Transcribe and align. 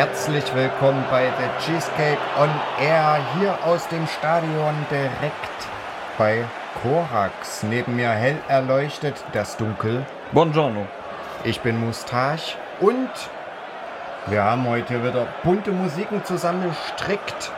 Herzlich 0.00 0.54
willkommen 0.54 1.04
bei 1.10 1.26
The 1.26 1.62
Cheesecake 1.62 2.16
on 2.38 2.48
Air 2.80 3.18
hier 3.38 3.54
aus 3.66 3.86
dem 3.88 4.06
Stadion 4.06 4.74
direkt 4.90 5.68
bei 6.16 6.42
Korax. 6.80 7.64
Neben 7.64 7.96
mir 7.96 8.08
hell 8.08 8.38
erleuchtet 8.48 9.22
das 9.34 9.58
Dunkel. 9.58 10.06
Buongiorno. 10.32 10.86
Ich 11.44 11.60
bin 11.60 11.78
Mustache 11.78 12.56
und 12.80 13.10
wir 14.28 14.42
haben 14.42 14.66
heute 14.66 15.04
wieder 15.04 15.26
bunte 15.44 15.70
Musiken 15.70 16.24
zusammengestrickt. 16.24 17.52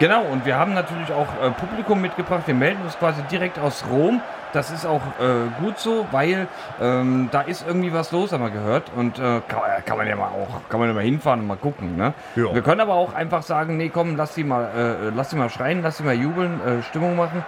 Genau, 0.00 0.24
und 0.24 0.44
wir 0.44 0.56
haben 0.56 0.74
natürlich 0.74 1.12
auch 1.12 1.28
äh, 1.40 1.52
Publikum 1.52 2.00
mitgebracht. 2.00 2.42
Wir 2.46 2.54
melden 2.54 2.82
uns 2.82 2.98
quasi 2.98 3.22
direkt 3.30 3.60
aus 3.60 3.84
Rom. 3.88 4.20
Das 4.56 4.70
ist 4.70 4.86
auch 4.86 5.02
äh, 5.20 5.50
gut 5.60 5.78
so, 5.78 6.06
weil 6.12 6.48
ähm, 6.80 7.28
da 7.30 7.42
ist 7.42 7.66
irgendwie 7.66 7.92
was 7.92 8.10
los, 8.10 8.32
haben 8.32 8.42
wir 8.42 8.48
gehört. 8.48 8.90
Und 8.96 9.18
äh, 9.18 9.42
kann, 9.46 9.60
kann, 9.84 9.98
man 9.98 10.08
ja 10.08 10.16
mal 10.16 10.28
auch, 10.28 10.66
kann 10.70 10.80
man 10.80 10.88
ja 10.88 10.94
mal 10.94 11.04
hinfahren 11.04 11.40
und 11.40 11.46
mal 11.46 11.58
gucken. 11.58 11.94
Ne? 11.94 12.14
Ja. 12.36 12.54
Wir 12.54 12.62
können 12.62 12.80
aber 12.80 12.94
auch 12.94 13.12
einfach 13.12 13.42
sagen, 13.42 13.76
nee, 13.76 13.90
komm, 13.90 14.16
lass 14.16 14.34
sie 14.34 14.44
mal, 14.44 14.64
äh, 14.64 15.10
lass 15.14 15.28
sie 15.28 15.36
mal 15.36 15.50
schreien, 15.50 15.82
lass 15.82 15.98
sie 15.98 16.04
mal 16.04 16.14
jubeln, 16.14 16.58
äh, 16.66 16.82
Stimmung 16.84 17.16
machen. 17.16 17.44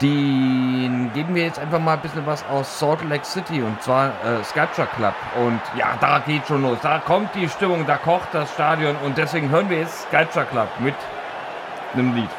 Den 0.00 1.10
geben 1.12 1.34
wir 1.34 1.44
jetzt 1.44 1.58
einfach 1.58 1.78
mal 1.78 1.92
ein 1.92 2.00
bisschen 2.00 2.24
was 2.24 2.46
aus 2.48 2.78
Salt 2.78 3.06
Lake 3.06 3.26
City 3.26 3.60
und 3.60 3.82
zwar 3.82 4.06
äh, 4.06 4.42
Sculpture 4.42 4.88
Club. 4.96 5.14
Und 5.44 5.60
ja, 5.76 5.98
da 6.00 6.20
geht 6.20 6.46
schon 6.46 6.62
los. 6.62 6.78
Da 6.80 6.98
kommt 7.00 7.34
die 7.34 7.46
Stimmung, 7.46 7.86
da 7.86 7.98
kocht 7.98 8.28
das 8.32 8.50
Stadion 8.54 8.96
und 9.04 9.18
deswegen 9.18 9.50
hören 9.50 9.68
wir 9.68 9.80
jetzt 9.80 10.08
Sculpture 10.08 10.46
Club 10.46 10.68
mit 10.78 10.94
einem 11.92 12.14
Lied. 12.14 12.30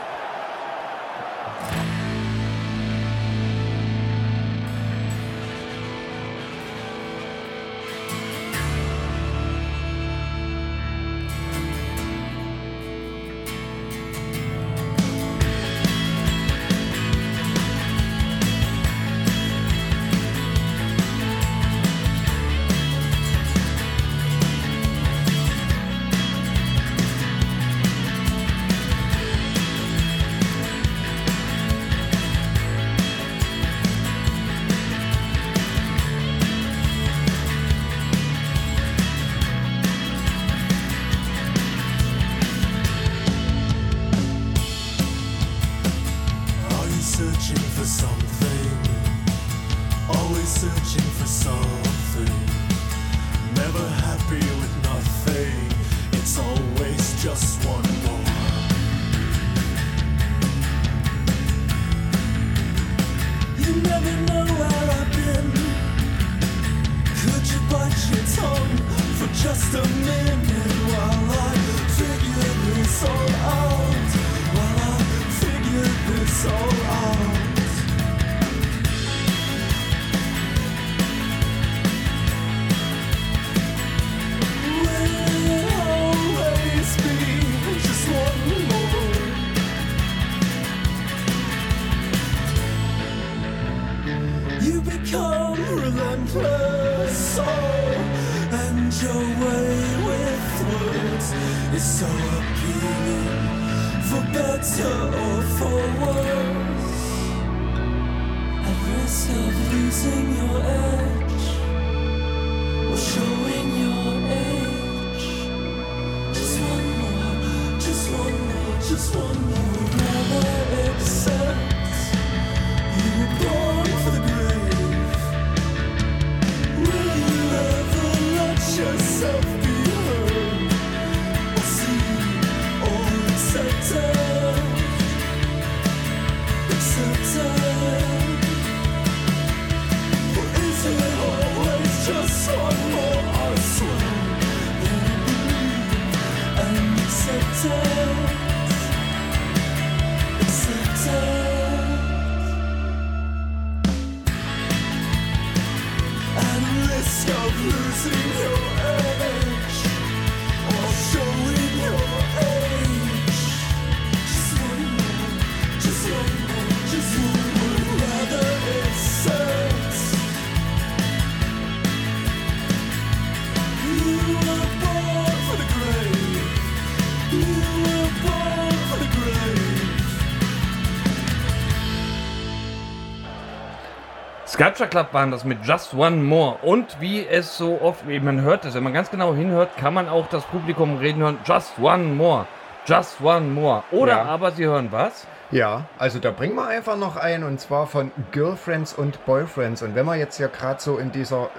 Sculpture 184.71 184.89
Club 184.89 185.13
waren 185.13 185.31
das 185.31 185.43
mit 185.43 185.65
Just 185.65 185.93
One 185.93 186.23
More. 186.23 186.59
Und 186.61 187.01
wie 187.01 187.27
es 187.27 187.57
so 187.57 187.81
oft, 187.81 188.07
wie 188.07 188.21
man 188.21 188.39
hört 188.39 188.63
es, 188.63 188.73
wenn 188.73 188.83
man 188.83 188.93
ganz 188.93 189.11
genau 189.11 189.33
hinhört, 189.33 189.75
kann 189.75 189.93
man 189.93 190.07
auch 190.07 190.29
das 190.29 190.45
Publikum 190.45 190.97
reden 190.97 191.21
hören. 191.21 191.39
Just 191.43 191.77
One 191.77 192.05
More. 192.05 192.45
Just 192.85 193.19
One 193.19 193.47
More. 193.47 193.83
Oder 193.91 194.13
ja. 194.13 194.23
aber 194.23 194.51
sie 194.51 194.63
hören 194.65 194.87
was? 194.89 195.27
Ja, 195.51 195.83
also 195.97 196.19
da 196.19 196.31
bringen 196.31 196.55
wir 196.55 196.67
einfach 196.67 196.95
noch 196.95 197.17
ein 197.17 197.43
und 197.43 197.59
zwar 197.59 197.85
von 197.85 198.11
Girlfriends 198.31 198.93
und 198.93 199.25
Boyfriends. 199.25 199.81
Und 199.81 199.93
wenn 199.93 200.05
wir 200.05 200.15
jetzt 200.15 200.39
ja 200.39 200.47
gerade 200.47 200.79
so 200.79 200.97
in 200.97 201.11
dieser 201.11 201.49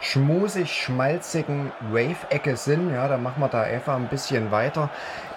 schmusig-schmalzigen 0.00 1.72
Wave-Ecke 1.90 2.58
sind, 2.58 2.92
ja, 2.92 3.08
dann 3.08 3.22
machen 3.22 3.40
wir 3.40 3.48
da 3.48 3.62
einfach 3.62 3.96
ein 3.96 4.08
bisschen 4.08 4.50
weiter. 4.50 4.90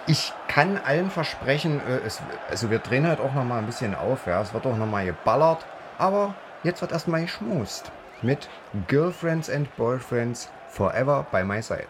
Ich 0.06 0.34
kann 0.48 0.78
allen 0.84 1.10
versprechen, 1.10 1.80
äh, 1.88 2.06
es, 2.06 2.20
also 2.50 2.70
wir 2.70 2.80
drehen 2.80 3.06
halt 3.06 3.20
auch 3.20 3.32
noch 3.32 3.44
mal 3.44 3.56
ein 3.56 3.66
bisschen 3.66 3.94
auf, 3.94 4.26
ja, 4.26 4.42
es 4.42 4.52
wird 4.52 4.66
auch 4.66 4.76
noch 4.76 4.86
mal 4.86 5.06
geballert, 5.06 5.64
aber 5.96 6.34
Jetzt 6.66 6.80
wird 6.80 6.90
erstmal 6.90 7.22
geschmust 7.22 7.92
mit 8.22 8.48
Girlfriends 8.88 9.48
and 9.48 9.68
Boyfriends 9.76 10.50
Forever 10.68 11.24
by 11.30 11.44
My 11.44 11.62
Side. 11.62 11.86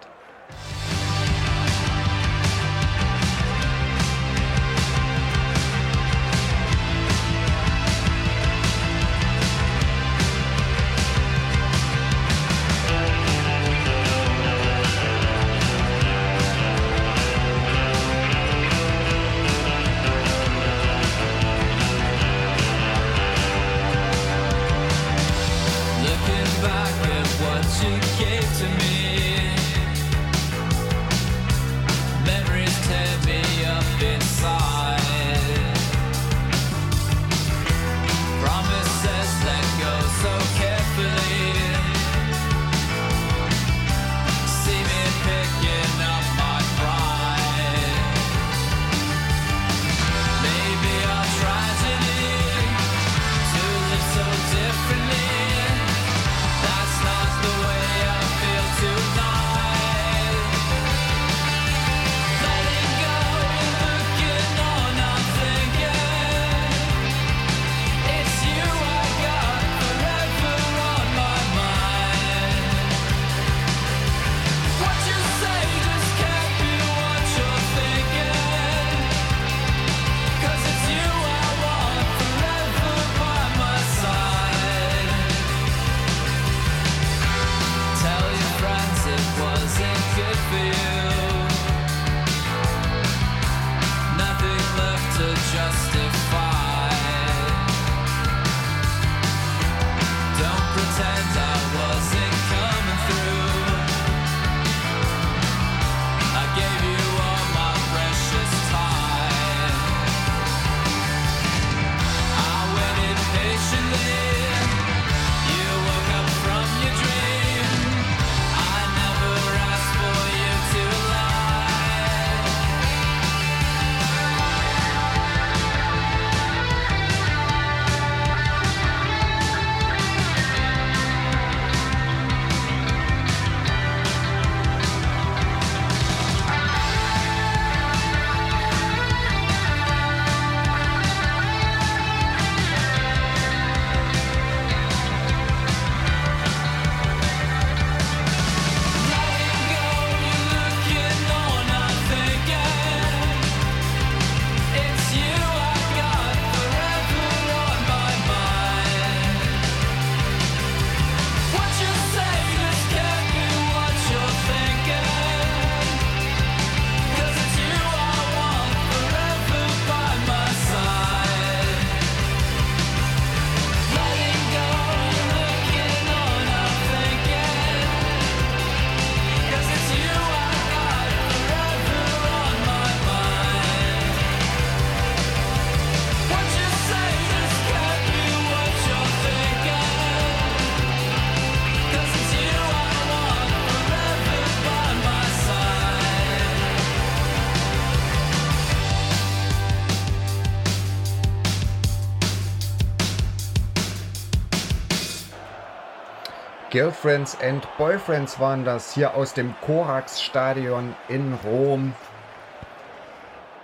Girlfriends 206.77 207.39
and 207.41 207.67
Boyfriends 207.79 208.39
waren 208.39 208.67
das 208.67 208.93
hier 208.93 209.15
aus 209.15 209.33
dem 209.33 209.55
Korax-Stadion 209.63 210.95
in 211.09 211.33
Rom. 211.43 211.95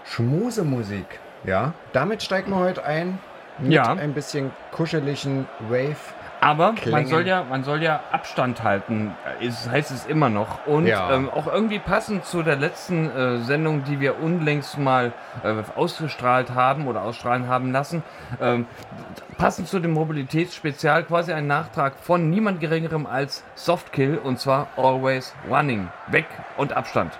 Schmusemusik, 0.06 1.20
ja. 1.44 1.74
Damit 1.92 2.22
steigen 2.22 2.52
wir 2.52 2.56
heute 2.56 2.86
ein. 2.86 3.18
Mit 3.58 3.72
Ja. 3.72 3.92
ein 3.92 4.14
bisschen 4.14 4.50
kuscheligen 4.70 5.46
Wave. 5.68 5.98
Aber 6.42 6.66
man 6.66 6.74
Klängen. 6.74 7.06
soll, 7.06 7.26
ja, 7.26 7.44
man 7.48 7.62
soll 7.62 7.82
ja 7.82 8.00
Abstand 8.10 8.64
halten, 8.64 9.14
ist, 9.40 9.70
heißt 9.70 9.92
es 9.92 10.06
immer 10.06 10.28
noch. 10.28 10.66
Und 10.66 10.86
Ja. 10.86 11.12
ähm, 11.12 11.30
auch 11.30 11.46
irgendwie 11.46 11.78
passend 11.78 12.24
zu 12.24 12.42
der 12.42 12.56
letzten 12.56 13.08
äh, 13.10 13.38
Sendung, 13.38 13.84
die 13.84 14.00
wir 14.00 14.20
unlängst 14.20 14.76
mal 14.76 15.12
äh, 15.44 15.54
ausgestrahlt 15.76 16.50
haben 16.52 16.88
oder 16.88 17.02
ausstrahlen 17.02 17.46
haben 17.46 17.70
lassen, 17.70 18.02
ähm, 18.40 18.66
passend 19.38 19.68
zu 19.68 19.78
dem 19.78 19.92
Mobilitätsspezial 19.92 21.04
quasi 21.04 21.32
ein 21.32 21.46
Nachtrag 21.46 21.94
von 22.00 22.28
niemand 22.28 22.58
Geringerem 22.60 23.06
als 23.06 23.44
Softkill 23.54 24.18
und 24.18 24.40
zwar 24.40 24.66
Always 24.76 25.34
Running. 25.48 25.88
Weg 26.08 26.26
und 26.56 26.72
Abstand. 26.72 27.12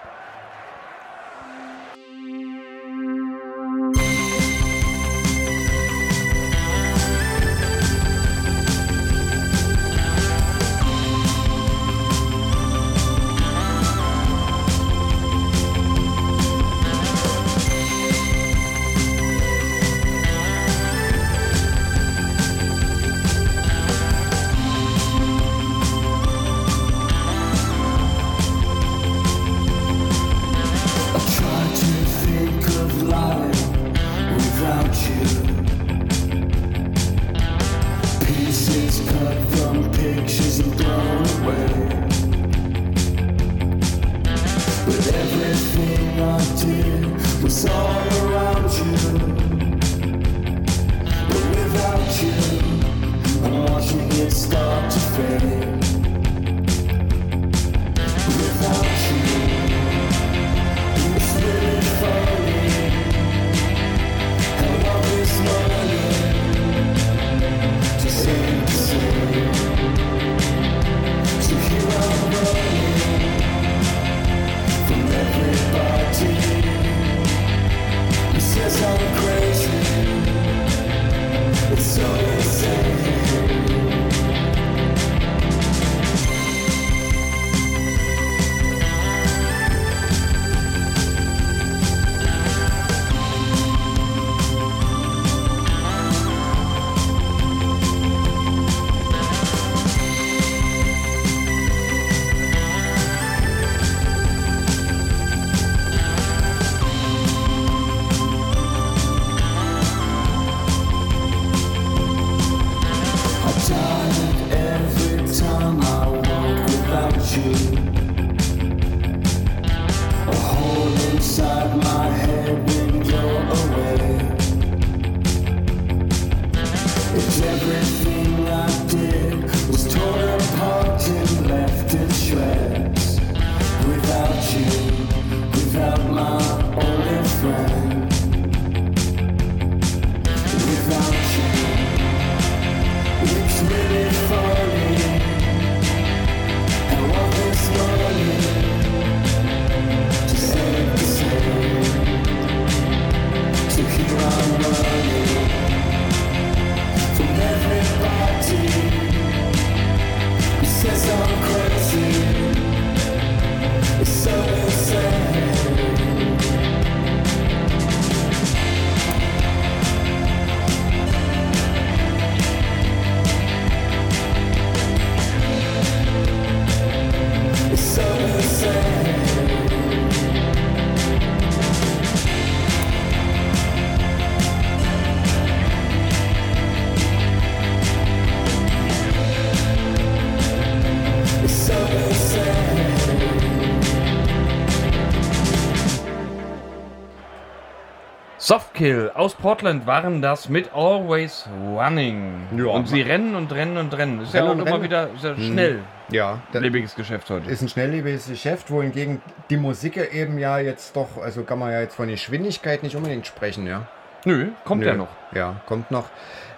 Softkill 198.82 199.12
aus 199.14 199.34
Portland 199.36 199.86
waren 199.86 200.22
das 200.22 200.48
mit 200.48 200.74
Always 200.74 201.48
Running. 201.64 202.48
Ja. 202.56 202.64
und 202.66 202.88
sie 202.88 203.00
rennen 203.00 203.36
und 203.36 203.52
rennen 203.52 203.76
und 203.76 203.96
rennen. 203.96 204.20
Ist 204.20 204.34
Rennen 204.34 204.44
ja 204.44 204.50
auch 204.50 204.56
und 204.56 204.60
immer 204.62 204.72
rennen. 204.72 204.82
wieder 204.82 205.08
sehr 205.20 205.36
schnell. 205.36 205.80
Ja, 206.10 206.40
Lebiges 206.52 206.96
Geschäft 206.96 207.30
heute. 207.30 207.48
ist 207.48 207.62
ein 207.62 207.68
schnelllebiges 207.68 208.26
Geschäft, 208.26 208.72
wohingegen 208.72 209.22
die 209.50 209.56
Musik 209.56 209.96
eben 210.12 210.36
ja 210.36 210.58
jetzt 210.58 210.96
doch, 210.96 211.16
also 211.22 211.44
kann 211.44 211.60
man 211.60 211.70
ja 211.70 211.80
jetzt 211.80 211.94
von 211.94 212.08
Geschwindigkeit 212.08 212.82
nicht 212.82 212.96
unbedingt 212.96 213.24
sprechen, 213.24 213.68
ja. 213.68 213.86
Nö, 214.24 214.48
kommt 214.64 214.80
Nö. 214.80 214.88
ja 214.88 214.94
noch. 214.94 215.08
Ja, 215.32 215.60
kommt 215.66 215.92
noch. 215.92 216.08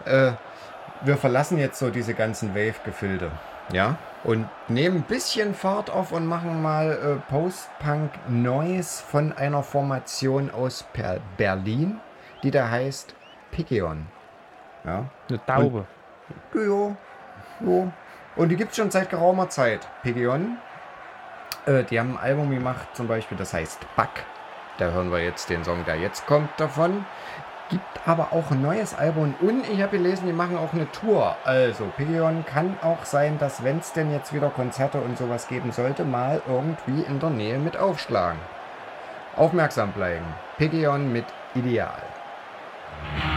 Äh, 0.06 0.32
wir 1.02 1.18
verlassen 1.18 1.58
jetzt 1.58 1.78
so 1.78 1.90
diese 1.90 2.14
ganzen 2.14 2.54
Wave-Gefilde, 2.54 3.30
ja, 3.70 3.96
und 4.24 4.48
nehmen 4.68 4.96
ein 4.98 5.02
bisschen 5.02 5.54
Fahrt 5.54 5.90
auf 5.90 6.10
und 6.10 6.26
machen 6.26 6.62
mal 6.62 6.90
äh, 6.90 7.30
Post-Punk 7.30 8.10
Noise 8.28 9.02
von 9.06 9.32
einer 9.34 9.62
Formation 9.62 10.50
aus 10.50 10.84
per 10.94 11.18
Berlin, 11.36 12.00
die 12.44 12.50
da 12.50 12.68
heißt 12.70 13.14
Pigeon. 13.50 14.06
Ja, 14.84 15.06
Eine 15.28 15.44
Taube. 15.46 15.86
Jo, 16.54 16.94
jo. 17.60 17.90
Und 18.36 18.48
die 18.50 18.56
gibt 18.56 18.72
es 18.72 18.76
schon 18.76 18.90
seit 18.90 19.10
geraumer 19.10 19.48
Zeit. 19.48 19.88
Pigeon. 20.02 20.58
Äh, 21.66 21.84
die 21.84 21.98
haben 21.98 22.16
ein 22.16 22.22
Album 22.22 22.50
gemacht, 22.50 22.88
zum 22.94 23.08
Beispiel, 23.08 23.38
das 23.38 23.54
heißt 23.54 23.80
Bug. 23.96 24.10
Da 24.78 24.90
hören 24.90 25.10
wir 25.10 25.20
jetzt 25.20 25.48
den 25.48 25.64
Song, 25.64 25.84
der 25.86 25.96
jetzt 25.96 26.26
kommt 26.26 26.50
davon. 26.58 27.06
Gibt 27.70 27.82
aber 28.06 28.32
auch 28.32 28.50
ein 28.50 28.60
neues 28.60 28.94
Album 28.94 29.34
und 29.40 29.66
ich 29.70 29.80
habe 29.80 29.96
gelesen, 29.96 30.26
die 30.26 30.34
machen 30.34 30.58
auch 30.58 30.74
eine 30.74 30.90
Tour. 30.92 31.34
Also, 31.44 31.86
Pigeon 31.96 32.44
kann 32.44 32.76
auch 32.82 33.04
sein, 33.04 33.38
dass, 33.38 33.64
wenn 33.64 33.78
es 33.78 33.94
denn 33.94 34.12
jetzt 34.12 34.34
wieder 34.34 34.50
Konzerte 34.50 35.00
und 35.00 35.16
sowas 35.16 35.48
geben 35.48 35.72
sollte, 35.72 36.04
mal 36.04 36.42
irgendwie 36.46 37.02
in 37.02 37.20
der 37.20 37.30
Nähe 37.30 37.58
mit 37.58 37.78
aufschlagen. 37.78 38.38
Aufmerksam 39.36 39.92
bleiben. 39.92 40.26
Pigeon 40.58 41.10
mit 41.10 41.24
Ideal. 41.54 42.02
Bye. 43.12 43.33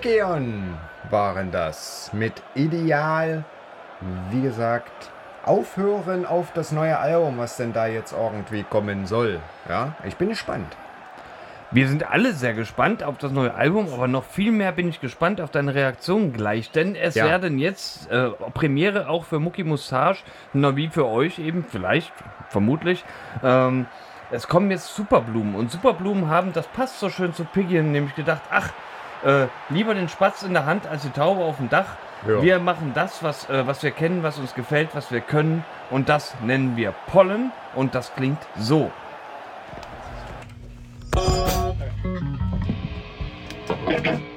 Pickeon 0.00 0.74
waren 1.08 1.50
das 1.50 2.10
mit 2.12 2.34
Ideal. 2.54 3.44
Wie 4.30 4.42
gesagt, 4.42 5.10
aufhören 5.42 6.26
auf 6.26 6.52
das 6.52 6.70
neue 6.70 6.98
Album, 6.98 7.38
was 7.38 7.56
denn 7.56 7.72
da 7.72 7.86
jetzt 7.86 8.12
irgendwie 8.12 8.62
kommen 8.62 9.06
soll. 9.06 9.40
Ja, 9.70 9.94
ich 10.06 10.16
bin 10.16 10.28
gespannt. 10.28 10.76
Wir 11.70 11.88
sind 11.88 12.10
alle 12.10 12.32
sehr 12.34 12.52
gespannt 12.52 13.02
auf 13.02 13.16
das 13.16 13.32
neue 13.32 13.54
Album, 13.54 13.88
aber 13.90 14.06
noch 14.06 14.24
viel 14.24 14.52
mehr 14.52 14.70
bin 14.72 14.86
ich 14.90 15.00
gespannt 15.00 15.40
auf 15.40 15.50
deine 15.50 15.74
Reaktion 15.74 16.34
gleich, 16.34 16.70
denn 16.72 16.94
es 16.94 17.14
Ja. 17.14 17.24
werden 17.24 17.58
jetzt 17.58 18.10
äh, 18.10 18.28
Premiere 18.52 19.08
auch 19.08 19.24
für 19.24 19.38
Mucki 19.40 19.64
Mustache, 19.64 20.18
na 20.52 20.76
wie 20.76 20.88
für 20.88 21.06
euch 21.06 21.38
eben, 21.38 21.64
vielleicht, 21.66 22.12
vermutlich. 22.50 23.02
Ähm, 23.42 23.86
es 24.30 24.46
kommen 24.46 24.70
jetzt 24.70 24.94
Superblumen 24.94 25.54
und 25.54 25.70
Superblumen 25.70 26.28
haben, 26.28 26.52
das 26.52 26.66
passt 26.68 27.00
so 27.00 27.08
schön 27.08 27.32
zu 27.32 27.44
Piggy, 27.44 27.80
nämlich 27.82 28.14
gedacht, 28.14 28.42
ach, 28.50 28.70
äh, 29.24 29.46
lieber 29.68 29.94
den 29.94 30.08
Spatz 30.08 30.42
in 30.42 30.52
der 30.52 30.66
Hand 30.66 30.86
als 30.86 31.02
die 31.02 31.10
Taube 31.10 31.42
auf 31.42 31.56
dem 31.56 31.68
Dach. 31.68 31.96
Ja. 32.26 32.42
Wir 32.42 32.58
machen 32.58 32.92
das, 32.94 33.22
was, 33.22 33.48
äh, 33.48 33.66
was 33.66 33.82
wir 33.82 33.90
kennen, 33.90 34.22
was 34.22 34.38
uns 34.38 34.54
gefällt, 34.54 34.90
was 34.94 35.10
wir 35.10 35.20
können 35.20 35.64
und 35.90 36.08
das 36.08 36.34
nennen 36.42 36.76
wir 36.76 36.92
Pollen 37.06 37.52
und 37.74 37.94
das 37.94 38.14
klingt 38.14 38.38
so. 38.56 38.90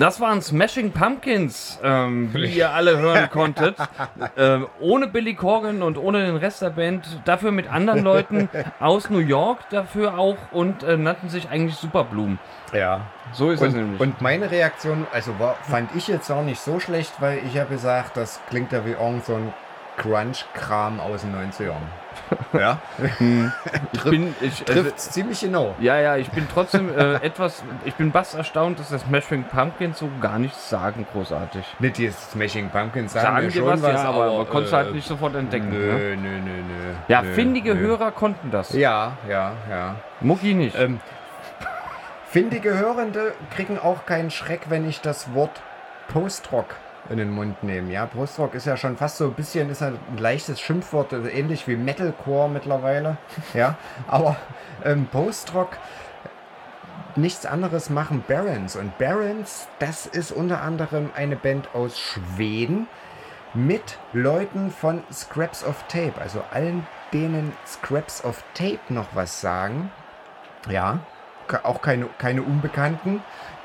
Das 0.00 0.18
waren 0.18 0.40
Smashing 0.40 0.92
Pumpkins, 0.92 1.78
ähm, 1.84 2.30
wie 2.32 2.46
ihr 2.46 2.70
alle 2.70 2.96
hören 2.98 3.28
konntet. 3.32 3.76
ähm, 4.34 4.66
ohne 4.80 5.06
Billy 5.08 5.34
Corgan 5.34 5.82
und 5.82 5.98
ohne 5.98 6.24
den 6.24 6.36
Rest 6.36 6.62
der 6.62 6.70
Band. 6.70 7.20
Dafür 7.26 7.50
mit 7.50 7.70
anderen 7.70 8.02
Leuten 8.02 8.48
aus 8.80 9.10
New 9.10 9.18
York 9.18 9.68
dafür 9.68 10.18
auch 10.18 10.38
und 10.52 10.82
äh, 10.84 10.96
nannten 10.96 11.28
sich 11.28 11.50
eigentlich 11.50 11.76
Superblumen. 11.76 12.38
Ja. 12.72 13.02
So 13.32 13.50
ist 13.50 13.60
es 13.60 13.68
Und, 13.68 13.76
nämlich. 13.76 14.00
und 14.00 14.22
meine 14.22 14.50
Reaktion, 14.50 15.06
also 15.12 15.38
war, 15.38 15.56
fand 15.68 15.94
ich 15.94 16.08
jetzt 16.08 16.30
auch 16.30 16.44
nicht 16.44 16.62
so 16.62 16.80
schlecht, 16.80 17.12
weil 17.20 17.40
ich 17.46 17.58
habe 17.58 17.68
gesagt, 17.68 18.16
das 18.16 18.40
klingt 18.48 18.72
ja 18.72 18.86
wie 18.86 18.92
irgend 18.92 19.26
so 19.26 19.34
ein 19.34 19.52
Crunch-Kram 20.00 21.00
aus 21.00 21.22
den 21.22 21.34
90ern. 21.34 21.74
Ja, 22.52 22.78
ich 23.92 24.02
bin, 24.04 24.34
ich, 24.40 24.68
also, 24.68 24.82
trifft 24.82 25.00
ziemlich 25.00 25.40
genau. 25.40 25.74
ja, 25.80 25.98
ja, 25.98 26.16
ich 26.16 26.30
bin 26.30 26.46
trotzdem 26.52 26.96
äh, 26.96 27.14
etwas, 27.22 27.62
ich 27.84 27.94
bin 27.94 28.10
bass 28.10 28.34
erstaunt, 28.34 28.78
dass 28.78 28.90
das 28.90 29.02
Smashing 29.02 29.44
Pumpkins 29.44 29.98
so 29.98 30.08
gar 30.20 30.38
nichts 30.38 30.68
sagen, 30.68 31.06
großartig. 31.12 31.64
Nicht 31.78 31.98
die 31.98 32.10
Smashing 32.10 32.70
Pumpkins 32.70 33.12
sagen, 33.12 33.26
Sagen 33.26 33.50
schon 33.50 33.66
was, 33.66 33.82
was, 33.82 33.92
ja, 33.92 34.08
aber, 34.08 34.24
aber 34.24 34.42
äh, 34.42 34.44
konntest 34.46 34.72
halt 34.72 34.94
nicht 34.94 35.06
sofort 35.06 35.34
entdecken. 35.34 35.70
Nö, 35.70 35.92
Ne? 35.92 36.16
nö, 36.16 36.38
nö, 36.40 36.62
nö. 36.62 36.94
Ja, 37.08 37.22
nö, 37.22 37.32
findige 37.34 37.74
nö. 37.74 37.80
Hörer 37.80 38.10
konnten 38.10 38.50
das. 38.50 38.72
Ja, 38.72 39.12
ja, 39.28 39.52
ja. 39.70 39.94
Mucki 40.20 40.54
nicht. 40.54 40.76
Ähm, 40.78 41.00
findige 42.28 42.76
Hörende 42.76 43.32
kriegen 43.54 43.78
auch 43.78 44.06
keinen 44.06 44.30
Schreck, 44.30 44.62
wenn 44.68 44.88
ich 44.88 45.00
das 45.00 45.32
Wort 45.34 45.62
Post-Rock 46.08 46.74
in 47.10 47.18
den 47.18 47.30
Mund 47.30 47.62
nehmen. 47.62 47.90
Ja, 47.90 48.06
Brustrock 48.06 48.54
ist 48.54 48.66
ja 48.66 48.76
schon 48.76 48.96
fast 48.96 49.18
so 49.18 49.24
ein 49.24 49.34
bisschen, 49.34 49.68
ist 49.68 49.82
ein 49.82 49.98
leichtes 50.16 50.60
Schimpfwort, 50.60 51.12
also 51.12 51.28
ähnlich 51.28 51.66
wie 51.68 51.76
Metalcore 51.76 52.48
mittlerweile. 52.48 53.16
Ja, 53.54 53.76
aber 54.06 54.36
ähm, 54.84 55.06
Postrock, 55.06 55.76
nichts 57.16 57.46
anderes 57.46 57.90
machen 57.90 58.22
Barons. 58.26 58.76
Und 58.76 58.96
Barons, 58.98 59.66
das 59.80 60.06
ist 60.06 60.30
unter 60.30 60.62
anderem 60.62 61.10
eine 61.16 61.36
Band 61.36 61.68
aus 61.74 61.98
Schweden 61.98 62.86
mit 63.54 63.98
Leuten 64.12 64.70
von 64.70 65.02
Scraps 65.12 65.64
of 65.64 65.82
Tape, 65.88 66.14
also 66.20 66.44
allen 66.52 66.86
denen 67.12 67.52
Scraps 67.66 68.24
of 68.24 68.42
Tape 68.54 68.78
noch 68.88 69.08
was 69.14 69.40
sagen. 69.40 69.90
Ja, 70.68 71.00
auch 71.64 71.82
keine, 71.82 72.06
keine 72.18 72.42
Unbekannten. 72.42 73.20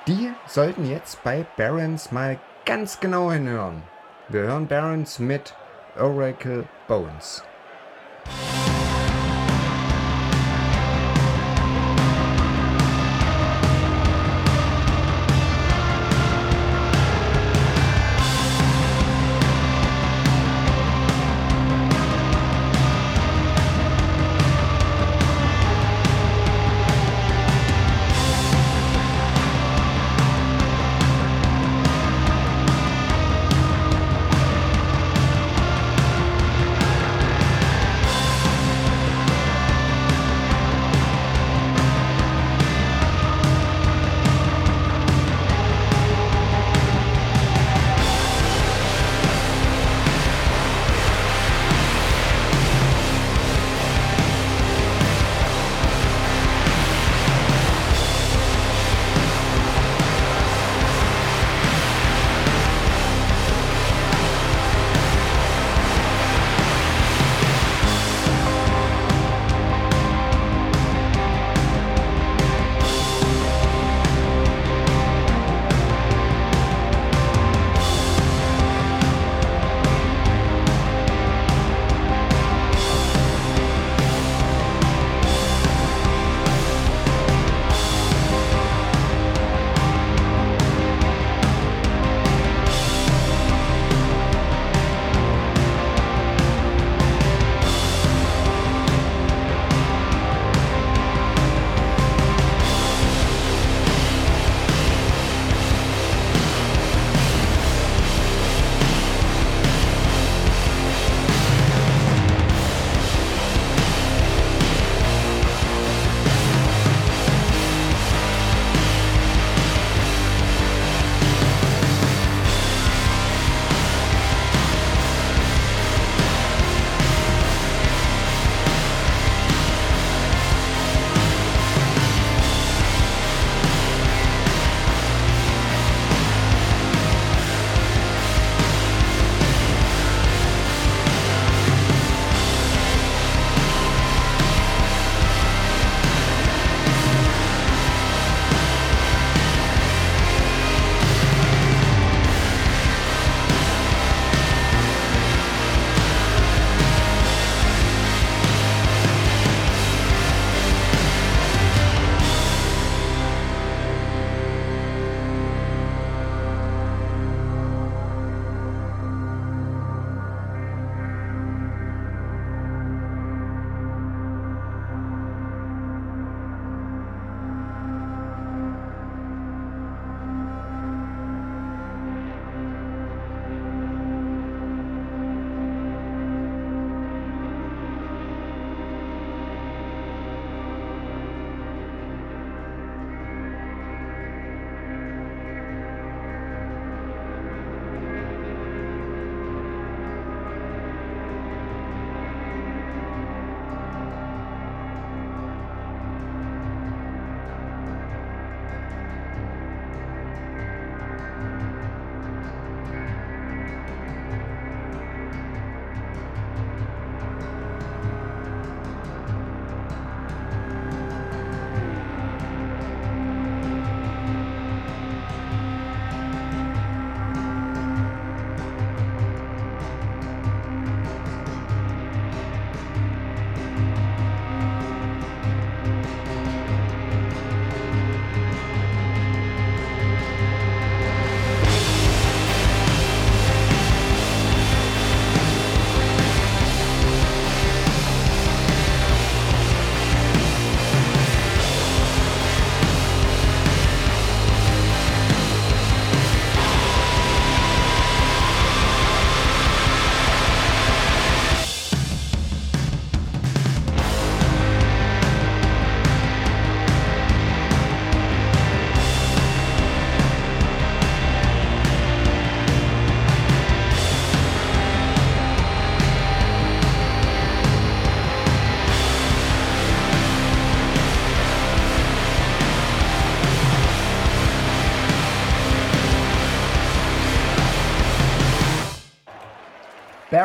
Die 0.08 0.32
sollten 0.48 0.90
jetzt 0.90 1.24
bei 1.24 1.46
Barons 1.58 2.12
mal 2.12 2.40
ganz 2.66 3.00
genau 3.00 3.32
hinhören. 3.32 3.84
Wir 4.28 4.42
hören 4.42 4.68
Barons 4.68 5.20
mit 5.20 5.54
Oracle 5.98 6.66
Bones. 6.88 7.44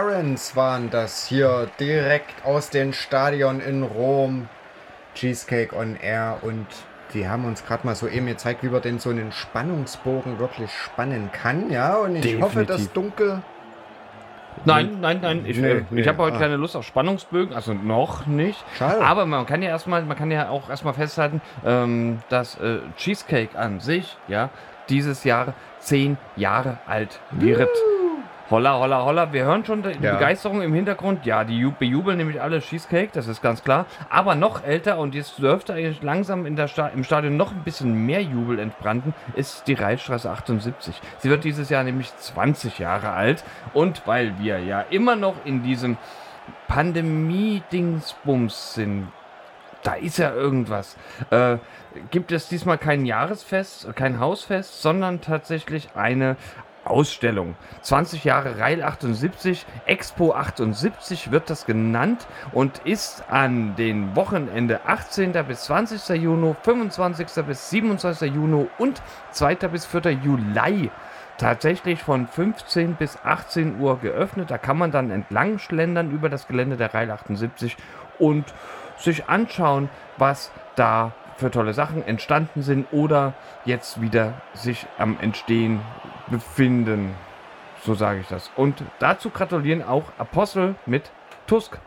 Barons 0.00 0.56
waren 0.56 0.88
das 0.88 1.26
hier 1.26 1.68
direkt 1.78 2.46
aus 2.46 2.70
den 2.70 2.94
Stadion 2.94 3.60
in 3.60 3.82
Rom. 3.82 4.48
Cheesecake 5.14 5.76
on 5.76 5.96
Air 5.96 6.38
und 6.40 6.66
die 7.12 7.28
haben 7.28 7.44
uns 7.44 7.66
gerade 7.66 7.86
mal 7.86 7.94
so 7.94 8.08
eben 8.08 8.26
gezeigt, 8.26 8.62
wie 8.62 8.68
man 8.68 8.80
denn 8.80 8.98
so 8.98 9.10
einen 9.10 9.30
Spannungsbogen 9.30 10.38
wirklich 10.38 10.70
spannen 10.72 11.30
kann. 11.32 11.70
Ja, 11.70 11.96
und 11.96 12.16
ich 12.16 12.40
hoffe, 12.40 12.64
das 12.64 12.88
Definitiv. 12.88 12.92
Dunkel. 12.92 13.42
Nein, 14.64 14.98
nein, 15.00 15.18
nein. 15.20 15.44
Ich, 15.44 15.58
Nee, 15.58 15.68
äh, 15.68 15.84
nee, 15.90 16.00
ich 16.00 16.08
habe 16.08 16.18
heute 16.18 16.36
ah. 16.36 16.40
keine 16.40 16.56
Lust 16.56 16.76
auf 16.76 16.86
Spannungsbögen, 16.86 17.54
also 17.54 17.74
noch 17.74 18.26
nicht. 18.26 18.64
Schade. 18.78 19.02
Aber 19.02 19.26
man 19.26 19.44
kann 19.44 19.60
ja 19.60 19.68
erstmal, 19.68 20.02
man 20.02 20.16
kann 20.16 20.30
ja 20.30 20.48
auch 20.48 20.70
erstmal 20.70 20.94
festhalten, 20.94 21.42
ähm, 21.66 22.20
dass 22.30 22.58
äh, 22.58 22.78
Cheesecake 22.96 23.58
an 23.58 23.80
sich, 23.80 24.16
ja, 24.28 24.48
dieses 24.88 25.24
Jahr 25.24 25.52
zehn 25.78 26.16
Jahre 26.36 26.78
alt 26.86 27.20
wird. 27.32 27.68
Holla, 28.50 28.78
holla, 28.80 29.04
holla. 29.04 29.32
Wir 29.32 29.44
hören 29.44 29.64
schon 29.64 29.84
die 29.84 29.92
Ja. 30.02 30.14
Begeisterung 30.14 30.60
im 30.60 30.74
Hintergrund. 30.74 31.24
Ja, 31.24 31.44
die 31.44 31.56
ju- 31.64 31.72
bejubeln 31.78 32.16
nämlich 32.18 32.42
alle 32.42 32.58
Cheesecake, 32.60 33.10
das 33.12 33.28
ist 33.28 33.42
ganz 33.42 33.62
klar. 33.62 33.86
Aber 34.08 34.34
noch 34.34 34.64
älter 34.64 34.98
und 34.98 35.14
jetzt 35.14 35.38
dürfte 35.38 35.74
eigentlich 35.74 36.02
langsam 36.02 36.46
in 36.46 36.56
der 36.56 36.66
Sta 36.66 36.88
im 36.88 37.04
Stadion 37.04 37.36
noch 37.36 37.52
ein 37.52 37.62
bisschen 37.62 38.06
mehr 38.06 38.22
Jubel 38.22 38.58
entbrannten, 38.58 39.14
ist 39.36 39.68
die 39.68 39.74
Reitstraße 39.74 40.28
78. 40.28 41.00
Sie 41.18 41.30
wird 41.30 41.44
dieses 41.44 41.70
Jahr 41.70 41.84
nämlich 41.84 42.12
20 42.16 42.80
Jahre 42.80 43.10
alt. 43.10 43.44
Und 43.72 44.02
weil 44.06 44.36
wir 44.40 44.58
ja 44.58 44.80
immer 44.90 45.14
noch 45.14 45.36
in 45.44 45.62
diesem 45.62 45.96
Pandemie-Dingsbums 46.66 48.74
sind, 48.74 49.12
da 49.82 49.94
ist 49.94 50.18
ja 50.18 50.32
irgendwas. 50.34 50.96
Äh, 51.30 51.56
gibt 52.10 52.32
es 52.32 52.48
diesmal 52.48 52.78
kein 52.78 53.06
Jahresfest, 53.06 53.94
kein 53.96 54.20
Hausfest, 54.20 54.82
sondern 54.82 55.20
tatsächlich 55.20 55.88
eine 55.94 56.36
Ausstellung. 56.84 57.56
20 57.82 58.24
Jahre 58.24 58.58
Rail 58.58 58.82
78, 58.82 59.66
Expo 59.86 60.32
78 60.32 61.30
wird 61.30 61.50
das 61.50 61.66
genannt 61.66 62.26
und 62.52 62.78
ist 62.84 63.24
an 63.30 63.76
den 63.76 64.16
Wochenende 64.16 64.80
18. 64.86 65.32
bis 65.46 65.64
20. 65.64 66.20
Juni, 66.20 66.54
25. 66.62 67.44
bis 67.44 67.70
27. 67.70 68.32
Juni 68.32 68.66
und 68.78 69.02
2. 69.32 69.54
bis 69.68 69.86
4. 69.86 70.12
Juli 70.12 70.90
tatsächlich 71.38 72.02
von 72.02 72.26
15 72.26 72.96
bis 72.96 73.18
18 73.24 73.80
Uhr 73.80 73.98
geöffnet. 73.98 74.50
Da 74.50 74.58
kann 74.58 74.76
man 74.76 74.90
dann 74.90 75.10
entlang 75.10 75.58
schlendern 75.58 76.10
über 76.10 76.28
das 76.28 76.46
Gelände 76.46 76.76
der 76.76 76.92
Rail 76.92 77.10
78 77.10 77.76
und 78.18 78.52
sich 78.98 79.28
anschauen, 79.28 79.88
was 80.18 80.52
da 80.76 81.12
für 81.36 81.50
tolle 81.50 81.72
Sachen 81.72 82.06
entstanden 82.06 82.60
sind 82.62 82.86
oder 82.92 83.32
jetzt 83.64 84.02
wieder 84.02 84.34
sich 84.52 84.86
am 84.98 85.18
Entstehen 85.18 85.80
befinden. 86.30 87.14
So 87.82 87.94
sage 87.94 88.20
ich 88.20 88.28
das. 88.28 88.50
Und 88.56 88.82
dazu 88.98 89.30
gratulieren 89.30 89.82
auch 89.82 90.04
Apostel 90.18 90.74
mit 90.86 91.10
Tusk. 91.46 91.78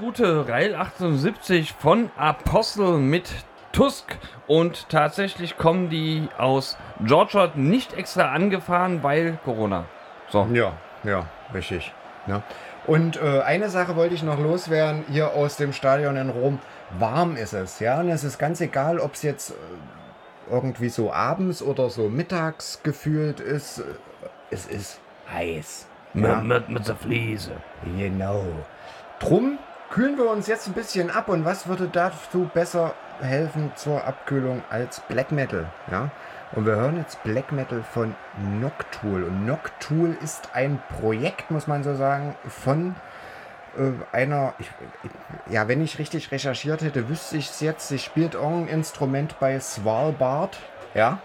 Gute, 0.00 0.48
Rail 0.48 0.74
78 0.74 1.74
von 1.74 2.10
Apostel 2.16 2.96
mit 2.96 3.30
Tusk. 3.72 4.16
Und 4.46 4.88
tatsächlich 4.88 5.58
kommen 5.58 5.90
die 5.90 6.26
aus 6.38 6.78
Georgia 7.04 7.52
nicht 7.54 7.92
extra 7.92 8.32
angefahren, 8.32 9.02
weil 9.02 9.38
Corona. 9.44 9.84
So. 10.30 10.48
Ja, 10.54 10.72
ja, 11.04 11.26
richtig. 11.52 11.92
Ja. 12.26 12.42
Und 12.86 13.20
äh, 13.20 13.42
eine 13.42 13.68
Sache 13.68 13.94
wollte 13.94 14.14
ich 14.14 14.22
noch 14.22 14.40
loswerden, 14.40 15.04
hier 15.10 15.34
aus 15.34 15.58
dem 15.58 15.74
Stadion 15.74 16.16
in 16.16 16.30
Rom. 16.30 16.60
Warm 16.98 17.36
ist 17.36 17.52
es, 17.52 17.78
ja. 17.78 18.00
Und 18.00 18.08
es 18.08 18.24
ist 18.24 18.38
ganz 18.38 18.62
egal, 18.62 19.00
ob 19.00 19.12
es 19.12 19.22
jetzt 19.22 19.50
äh, 19.50 19.54
irgendwie 20.50 20.88
so 20.88 21.12
abends 21.12 21.62
oder 21.62 21.90
so 21.90 22.08
mittags 22.08 22.82
gefühlt 22.82 23.38
ist. 23.38 23.84
Es 24.50 24.66
ist 24.66 24.98
heiß. 25.30 25.86
Ja. 26.14 26.36
Mit, 26.40 26.44
mit, 26.44 26.68
mit 26.70 26.88
der 26.88 26.96
Fliese. 26.96 27.52
Genau. 27.98 28.46
Drum 29.18 29.58
kühlen 29.90 30.16
wir 30.16 30.30
uns 30.30 30.46
jetzt 30.46 30.68
ein 30.68 30.72
bisschen 30.72 31.10
ab 31.10 31.28
und 31.28 31.44
was 31.44 31.66
würde 31.66 31.88
dazu 31.88 32.48
besser 32.54 32.94
helfen 33.20 33.72
zur 33.74 34.04
Abkühlung 34.04 34.62
als 34.70 35.00
Black 35.00 35.32
Metal, 35.32 35.66
ja? 35.90 36.10
Und 36.52 36.66
wir 36.66 36.74
hören 36.74 36.96
jetzt 36.96 37.22
Black 37.22 37.52
Metal 37.52 37.84
von 37.84 38.14
Noctool. 38.60 39.22
Und 39.22 39.46
Noctool 39.46 40.16
ist 40.20 40.48
ein 40.52 40.82
Projekt, 41.00 41.50
muss 41.52 41.68
man 41.68 41.84
so 41.84 41.94
sagen, 41.94 42.34
von 42.48 42.96
äh, 43.78 43.92
einer, 44.10 44.54
ich, 44.58 44.68
ja, 45.48 45.68
wenn 45.68 45.80
ich 45.80 46.00
richtig 46.00 46.32
recherchiert 46.32 46.82
hätte, 46.82 47.08
wüsste 47.08 47.36
ich 47.36 47.50
es 47.50 47.60
jetzt. 47.60 47.86
Sie 47.86 48.00
spielt 48.00 48.34
irgendein 48.34 48.78
Instrument 48.78 49.38
bei 49.38 49.60
Svalbard, 49.60 50.58
ja? 50.94 51.18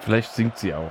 Vielleicht 0.00 0.34
singt 0.34 0.58
sie 0.58 0.74
auch. 0.74 0.90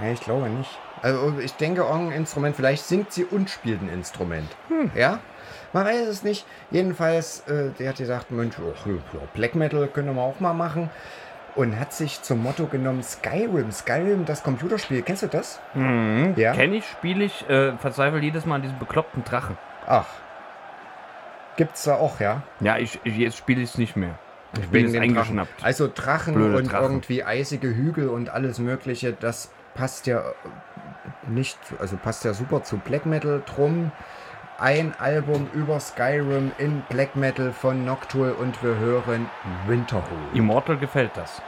Nee, 0.00 0.14
ich 0.14 0.20
glaube 0.20 0.48
nicht. 0.48 0.78
Also 1.02 1.38
ich 1.40 1.52
denke, 1.54 1.82
irgendein 1.82 2.20
Instrument, 2.20 2.56
vielleicht 2.56 2.84
singt 2.84 3.12
sie 3.12 3.24
und 3.26 3.50
spielt 3.50 3.82
ein 3.82 3.90
Instrument. 3.90 4.48
Ja? 4.94 5.18
Man 5.72 5.86
weiß 5.86 6.06
es 6.08 6.22
nicht. 6.22 6.46
Jedenfalls, 6.70 7.40
äh, 7.48 7.70
der 7.78 7.90
hat 7.90 7.96
gesagt, 7.96 8.30
Mensch, 8.30 8.56
Black 9.34 9.54
Metal 9.54 9.88
können 9.88 10.14
wir 10.14 10.22
auch 10.22 10.40
mal 10.40 10.52
machen. 10.52 10.90
Und 11.54 11.78
hat 11.78 11.92
sich 11.92 12.22
zum 12.22 12.42
Motto 12.42 12.66
genommen 12.66 13.02
Skyrim. 13.02 13.70
Skyrim, 13.72 14.24
das 14.24 14.42
Computerspiel. 14.42 15.02
Kennst 15.02 15.22
du 15.22 15.26
das? 15.26 15.60
Mhm. 15.74 16.32
Ja. 16.36 16.52
Kenn 16.54 16.72
ich, 16.72 16.86
spiele 16.86 17.24
ich, 17.24 17.48
äh, 17.48 17.76
verzweifle 17.76 18.20
jedes 18.20 18.46
Mal 18.46 18.56
an 18.56 18.62
diesem 18.62 18.78
bekloppten 18.78 19.22
Drachen. 19.24 19.58
Ach. 19.86 20.06
Gibt's 21.56 21.84
da 21.84 21.96
auch, 21.96 22.20
ja? 22.20 22.42
Ja, 22.60 22.78
ich, 22.78 22.98
ich 23.04 23.16
jetzt 23.18 23.36
spiele 23.36 23.60
ich 23.60 23.70
es 23.70 23.78
nicht 23.78 23.96
mehr. 23.96 24.18
Ich 24.58 24.68
bin 24.68 24.92
dem 24.92 25.02
eingeschnappt. 25.02 25.50
Drachen. 25.60 25.64
Also 25.64 25.90
Drachen 25.94 26.34
Blöde 26.34 26.56
und 26.58 26.72
Drachen. 26.72 26.84
irgendwie 26.84 27.24
eisige 27.24 27.68
Hügel 27.68 28.08
und 28.08 28.30
alles 28.30 28.58
Mögliche, 28.58 29.12
das 29.12 29.50
passt 29.74 30.06
ja 30.06 30.22
nicht, 31.26 31.58
also 31.78 31.96
passt 31.96 32.24
ja 32.24 32.34
super 32.34 32.62
zu 32.62 32.78
Black 32.78 33.06
Metal 33.06 33.42
drum. 33.44 33.92
Ein 34.58 34.94
Album 34.98 35.48
über 35.54 35.80
Skyrim 35.80 36.52
in 36.58 36.82
Black 36.88 37.16
Metal 37.16 37.52
von 37.52 37.84
Noctool 37.84 38.32
und 38.32 38.62
wir 38.62 38.76
hören 38.76 39.28
Winterhold. 39.66 40.34
Immortal 40.34 40.76
gefällt 40.76 41.12
das. 41.16 41.42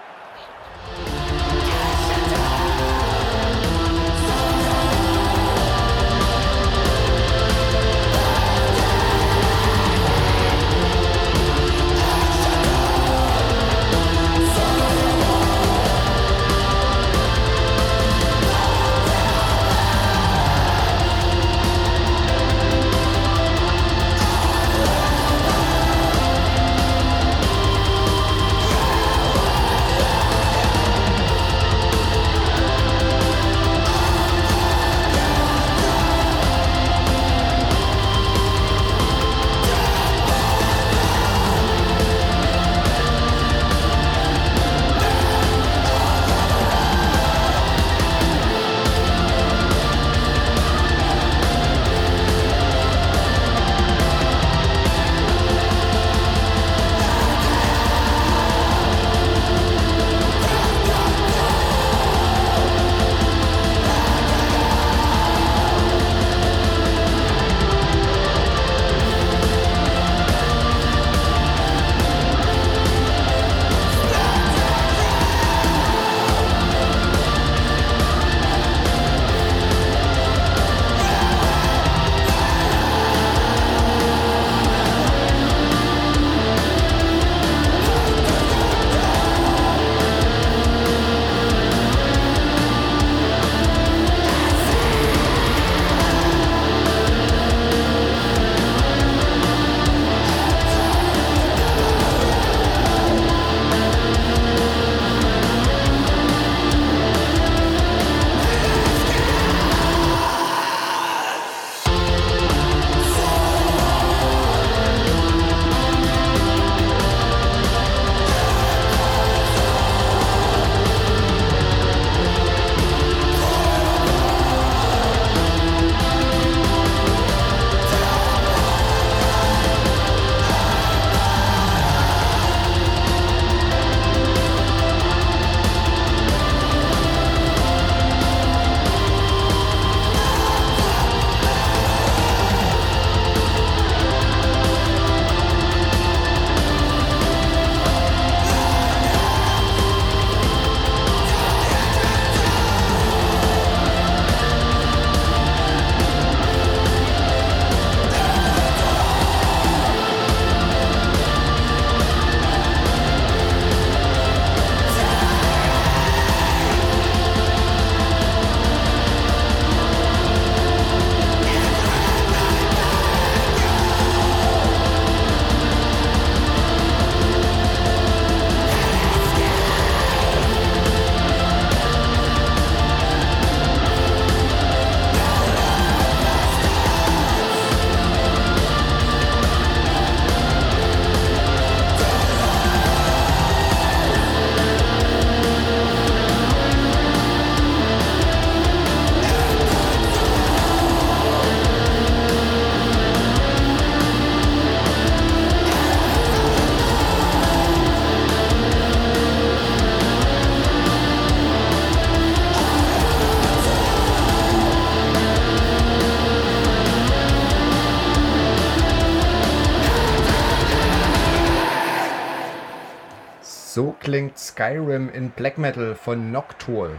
Klingt 224.15 224.39
Skyrim 224.39 225.09
in 225.09 225.31
Black 225.31 225.59
Metal 225.59 225.97
von 225.97 226.31
Noctool. 226.31 226.97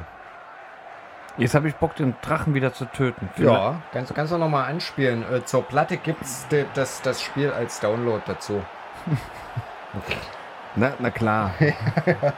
Jetzt 1.37 1.55
habe 1.55 1.69
ich 1.69 1.75
Bock, 1.75 1.95
den 1.95 2.13
Drachen 2.21 2.53
wieder 2.53 2.73
zu 2.73 2.83
töten. 2.83 3.29
Ja, 3.37 3.81
kannst, 3.93 4.13
kannst 4.13 4.33
du 4.33 4.37
nochmal 4.37 4.69
anspielen. 4.69 5.23
Äh, 5.31 5.45
zur 5.45 5.63
Platte 5.63 5.95
gibt 5.95 6.21
es 6.23 6.45
das, 6.73 7.01
das 7.03 7.21
Spiel 7.21 7.51
als 7.51 7.79
Download 7.79 8.21
dazu. 8.25 8.61
Na, 10.75 10.91
na 10.99 11.09
klar. 11.09 11.53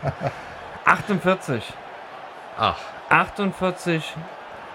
48. 0.86 1.74
Ach, 2.60 2.78
48 3.10 4.14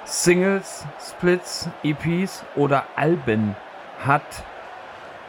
Singles, 0.05 0.85
Splits, 1.01 1.69
EPs 1.85 2.45
oder 2.57 2.87
Alben 2.97 3.55
hat 4.05 4.43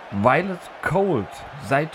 Violet 0.09 0.57
Cold 0.81 1.27
seit 1.63 1.91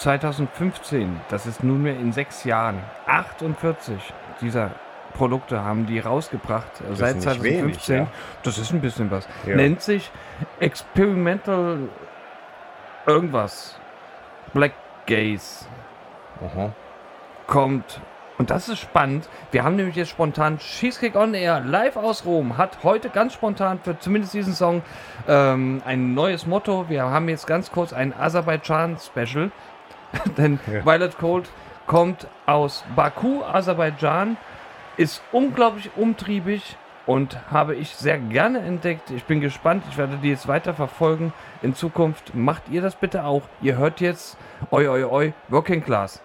2015. 0.00 1.20
Das 1.28 1.46
ist 1.46 1.62
nunmehr 1.62 1.94
in 1.94 2.12
sechs 2.12 2.44
Jahren. 2.44 2.78
48 3.06 3.98
dieser 4.40 4.70
Produkte 5.12 5.62
haben 5.62 5.86
die 5.86 5.98
rausgebracht 5.98 6.70
äh, 6.80 6.94
seit 6.94 7.16
nicht 7.16 7.24
2015. 7.24 7.64
wenig, 7.64 7.88
ja. 7.88 8.06
Das 8.42 8.56
ist 8.56 8.72
ein 8.72 8.80
bisschen 8.80 9.10
was. 9.10 9.28
Ja. 9.46 9.56
Nennt 9.56 9.82
sich 9.82 10.10
Experimental 10.58 11.88
irgendwas. 13.06 13.78
Black 14.54 14.72
Gaze 15.06 15.66
aha. 16.42 16.72
kommt. 17.46 18.00
Und 18.38 18.48
das 18.48 18.70
ist 18.70 18.78
spannend. 18.78 19.28
Wir 19.50 19.64
haben 19.64 19.76
nämlich 19.76 19.96
jetzt 19.96 20.08
spontan 20.08 20.56
Cheesecake 20.56 21.18
on 21.18 21.34
Air 21.34 21.60
live 21.60 21.98
aus 21.98 22.24
Rom. 22.24 22.56
Hat 22.56 22.78
heute 22.82 23.10
ganz 23.10 23.34
spontan 23.34 23.80
für 23.80 23.98
zumindest 23.98 24.32
diesen 24.32 24.54
Song 24.54 24.80
ähm, 25.28 25.82
ein 25.84 26.14
neues 26.14 26.46
Motto. 26.46 26.88
Wir 26.88 27.04
haben 27.04 27.28
jetzt 27.28 27.46
ganz 27.46 27.70
kurz 27.70 27.92
ein 27.92 28.14
Aserbaidschan-Special. 28.18 29.50
Denn 30.36 30.58
Ja. 30.66 30.84
Violet 30.84 31.16
Cold 31.18 31.48
kommt 31.86 32.26
aus 32.46 32.84
Baku, 32.94 33.42
Aserbaidschan. 33.42 34.36
Ist 34.96 35.22
unglaublich 35.32 35.90
umtriebig 35.96 36.76
und 37.06 37.38
habe 37.50 37.74
ich 37.74 37.90
sehr 37.96 38.18
gerne 38.18 38.60
entdeckt. 38.60 39.10
Ich 39.10 39.24
bin 39.24 39.40
gespannt. 39.40 39.82
Ich 39.90 39.96
werde 39.96 40.18
die 40.22 40.28
jetzt 40.30 40.46
weiter 40.46 40.74
verfolgen. 40.74 41.32
In 41.62 41.74
Zukunft 41.74 42.34
macht 42.34 42.68
ihr 42.70 42.82
das 42.82 42.96
bitte 42.96 43.24
auch. 43.24 43.42
Ihr 43.62 43.76
hört 43.76 44.00
jetzt 44.00 44.36
Oi 44.70 44.88
Oi 44.88 45.04
Oi 45.04 45.32
Working 45.48 45.82
Class. 45.82 46.22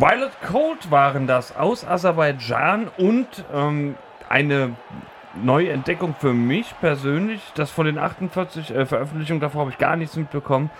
Violet 0.00 0.30
Cold 0.46 0.92
waren 0.92 1.26
das 1.26 1.56
aus 1.56 1.84
Aserbaidschan 1.84 2.86
und 2.98 3.26
ähm, 3.52 3.96
eine 4.28 4.76
Neuentdeckung 5.34 6.14
für 6.14 6.32
mich 6.32 6.72
persönlich. 6.80 7.40
Das 7.56 7.72
von 7.72 7.86
den 7.86 7.98
48 7.98 8.70
äh, 8.70 8.86
Veröffentlichungen 8.86 9.40
davor 9.40 9.62
habe 9.62 9.72
ich 9.72 9.78
gar 9.78 9.96
nichts 9.96 10.14
mitbekommen. 10.14 10.70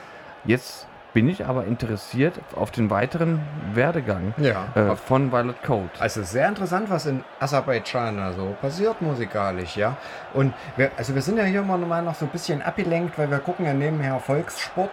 Jetzt 0.44 0.86
bin 1.14 1.28
ich 1.28 1.46
aber 1.46 1.64
interessiert 1.64 2.38
auf 2.54 2.70
den 2.70 2.90
weiteren 2.90 3.40
Werdegang 3.74 4.34
Ja, 4.36 4.66
äh, 4.76 4.94
von 4.94 5.32
Violet 5.32 5.64
Code. 5.64 5.90
Also 5.98 6.22
sehr 6.22 6.46
interessant, 6.46 6.88
was 6.88 7.06
in 7.06 7.24
Aserbaidschan 7.40 8.20
also 8.20 8.56
passiert 8.60 9.02
musikalisch, 9.02 9.76
ja. 9.76 9.96
Und 10.32 10.54
wir, 10.76 10.92
also 10.96 11.16
wir 11.16 11.22
sind 11.22 11.38
ja 11.38 11.44
hier 11.44 11.62
immer 11.62 11.76
mal 11.76 12.02
noch 12.02 12.14
so 12.14 12.26
ein 12.26 12.30
bisschen 12.30 12.62
abgelenkt, 12.62 13.18
weil 13.18 13.28
wir 13.28 13.38
gucken 13.38 13.66
ja 13.66 13.74
nebenher 13.74 14.20
Volkssport. 14.20 14.92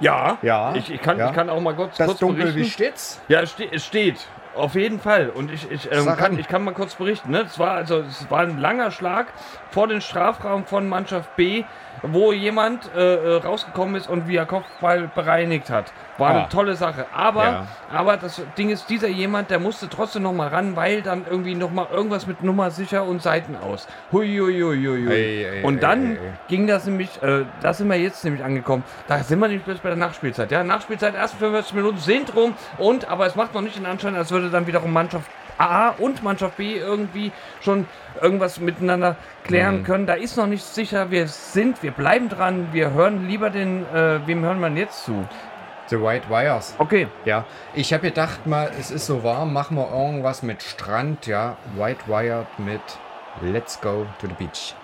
Ja, 0.00 0.38
Ja, 0.42 0.74
Ich, 0.74 0.90
ich, 0.92 1.00
kann, 1.00 1.18
ja. 1.18 1.28
ich 1.28 1.34
kann 1.34 1.48
auch 1.50 1.60
mal 1.60 1.74
kurz, 1.74 1.96
Das 1.96 2.06
kurz 2.06 2.18
Dunkel, 2.18 2.44
berichten. 2.44 2.60
wie 2.60 2.70
steht's? 2.70 3.20
Ja, 3.28 3.40
es, 3.40 3.52
ste 3.52 3.64
es 3.72 3.84
steht. 3.86 4.16
Auf 4.54 4.74
jeden 4.74 5.00
Fall. 5.00 5.28
Und 5.28 5.52
ich, 5.52 5.70
ich, 5.70 5.90
ähm, 5.92 6.06
kann, 6.06 6.32
an. 6.32 6.38
ich 6.38 6.48
kann 6.48 6.64
mal 6.64 6.72
kurz 6.72 6.94
berichten. 6.94 7.30
Ne? 7.30 7.42
Es, 7.42 7.58
war 7.58 7.72
also, 7.72 7.98
es 8.00 8.30
war 8.30 8.40
ein 8.40 8.58
langer 8.58 8.90
Schlag 8.90 9.26
vor 9.70 9.86
den 9.86 10.00
Strafraum 10.00 10.64
von 10.64 10.88
Mannschaft 10.88 11.36
B, 11.36 11.64
wo 12.02 12.32
jemand 12.32 12.90
äh, 12.94 13.14
äh, 13.14 13.36
rausgekommen 13.42 13.96
ist 13.96 14.08
und 14.08 14.28
via 14.28 14.44
Kopfball 14.44 15.10
bereinigt 15.14 15.70
hat. 15.70 15.92
War 16.18 16.30
Ah. 16.30 16.38
eine 16.38 16.48
tolle 16.48 16.76
Sache. 16.76 17.06
Aber, 17.14 17.44
Ja. 17.44 17.66
aber 17.92 18.16
das 18.16 18.40
Ding 18.56 18.70
ist, 18.70 18.88
dieser 18.88 19.08
jemand, 19.08 19.50
der 19.50 19.58
musste 19.58 19.88
trotzdem 19.88 20.22
noch 20.22 20.32
mal 20.32 20.48
ran, 20.48 20.74
weil 20.76 21.02
dann 21.02 21.24
irgendwie 21.28 21.54
noch 21.54 21.70
mal 21.70 21.86
irgendwas 21.92 22.26
mit 22.26 22.42
Nummer 22.42 22.70
sicher 22.70 23.04
und 23.04 23.20
Seiten 23.22 23.54
aus. 23.56 23.86
Hui, 24.12 24.26
hui, 24.38 24.60
hui, 24.62 24.76
hui, 24.86 25.04
hui. 25.06 25.12
Ei, 25.12 25.58
ei, 25.60 25.64
und 25.64 25.82
dann 25.82 26.12
ei. 26.12 26.18
ging 26.48 26.66
das 26.66 26.86
nämlich, 26.86 27.22
äh, 27.22 27.44
da 27.60 27.74
sind 27.74 27.88
wir 27.88 27.96
jetzt 27.96 28.24
nämlich 28.24 28.42
angekommen. 28.42 28.82
Da 29.08 29.18
sind 29.18 29.38
wir 29.40 29.48
nämlich 29.48 29.64
bloß 29.64 29.78
bei 29.80 29.90
der 29.90 29.98
Nachspielzeit. 29.98 30.50
Ja, 30.50 30.64
Nachspielzeit, 30.64 31.14
ersten 31.14 31.38
45 31.38 31.74
Minuten 31.74 31.98
sind 31.98 32.34
rum 32.34 32.54
und, 32.78 33.08
aber 33.08 33.26
es 33.26 33.34
macht 33.36 33.52
noch 33.54 33.60
nicht 33.62 33.76
den 33.76 33.86
Anschein, 33.86 34.14
als 34.16 34.30
würde 34.30 34.48
dann 34.50 34.66
wiederum 34.66 34.92
Mannschaft 34.92 35.30
A 35.58 35.90
und 35.90 36.22
Mannschaft 36.22 36.56
B 36.56 36.76
irgendwie 36.76 37.32
schon 37.60 37.86
irgendwas 38.20 38.60
miteinander 38.60 39.16
klären 39.44 39.84
können. 39.84 40.06
Da 40.06 40.14
ist 40.14 40.36
noch 40.36 40.46
nicht 40.46 40.64
sicher. 40.64 41.10
Wir 41.10 41.28
sind, 41.28 41.82
wir 41.82 41.92
bleiben 41.92 42.28
dran. 42.28 42.68
Wir 42.72 42.92
hören 42.92 43.26
lieber 43.28 43.50
den, 43.50 43.84
äh, 43.94 44.26
wem 44.26 44.44
hören 44.44 44.60
wir 44.60 44.70
jetzt 44.70 45.04
zu? 45.04 45.26
The 45.88 46.00
White 46.00 46.28
Wires. 46.28 46.74
Okay. 46.78 47.06
Ja, 47.24 47.44
ich 47.74 47.92
habe 47.92 48.08
gedacht 48.08 48.46
mal, 48.46 48.70
es 48.78 48.90
ist 48.90 49.06
so 49.06 49.22
warm, 49.22 49.52
machen 49.52 49.76
wir 49.76 49.88
irgendwas 49.90 50.42
mit 50.42 50.62
Strand, 50.62 51.26
ja. 51.26 51.56
White 51.76 52.08
Wired 52.08 52.46
mit 52.58 52.80
Let's 53.40 53.80
Go 53.80 54.06
to 54.20 54.26
the 54.26 54.34
Beach. 54.34 54.74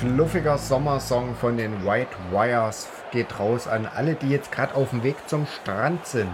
Fluffiger 0.00 0.56
Sommersong 0.56 1.34
von 1.34 1.58
den 1.58 1.84
White 1.84 2.16
Wires 2.30 2.88
geht 3.12 3.38
raus 3.38 3.68
an 3.68 3.86
alle, 3.94 4.14
die 4.14 4.30
jetzt 4.30 4.50
gerade 4.50 4.74
auf 4.74 4.90
dem 4.90 5.02
Weg 5.02 5.16
zum 5.28 5.46
Strand 5.46 6.06
sind. 6.06 6.32